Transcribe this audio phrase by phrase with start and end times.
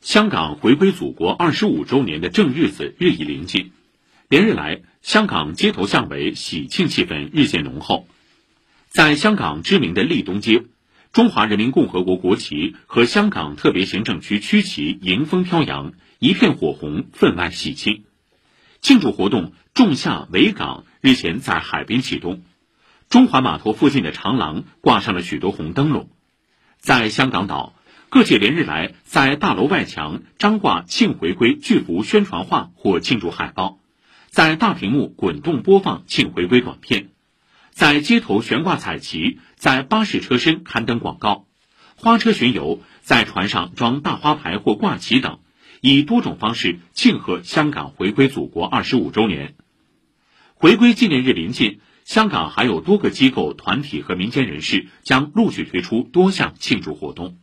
[0.00, 3.72] 香港回归祖国二十五周年的正日子日益临近，
[4.28, 8.06] 连日来，香港街头巷尾喜庆气氛日渐浓厚。
[8.88, 10.62] 在香港知名的利东街，
[11.12, 18.04] 中华人民共和国国旗和香港特别行政区区旗迎风飘扬，一片火红，分外喜庆。
[18.80, 22.44] 庆祝活动“仲夏维港”日前在海边启动，
[23.10, 26.08] 中环码头附近的长廊挂上了许多红灯笼。
[26.78, 27.74] 在香港岛，
[28.10, 33.80] 各界连日来在大楼外墙张挂“庆回归”巨幅宣传画或庆祝海报，
[34.30, 37.10] 在大屏幕滚动播放“庆回归”短片，
[37.70, 41.44] 在街头悬挂彩旗，在巴士车身刊登广告，
[41.96, 45.40] 花车巡游，在船上装大花牌或挂旗等，
[45.82, 49.54] 以多种方式庆贺香港回归祖国二十五周年。
[50.54, 57.36] 回归纪念日临近，香港还有多个机构、团体和民间人士将陆续推出多项庆祝活动。